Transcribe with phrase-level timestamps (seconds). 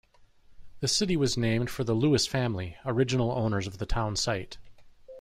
[0.79, 4.57] The city was named for the Lewis family, original owners of the town site.